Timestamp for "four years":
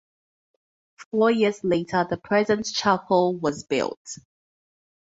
1.11-1.63